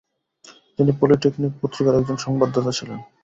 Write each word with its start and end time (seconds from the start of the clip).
তিনি 0.77 0.91
পলিটকেন 0.99 1.43
পত্রিকার 1.61 1.99
একজন 1.99 2.17
সংবাদদাতা 2.17 2.71
ছিলেন। 2.71 2.99